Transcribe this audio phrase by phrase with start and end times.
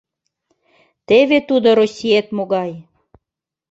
[1.07, 2.71] —Теве тудо, Россиет, могай!